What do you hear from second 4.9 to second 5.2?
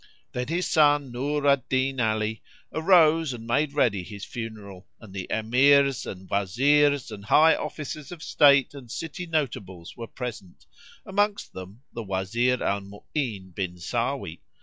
and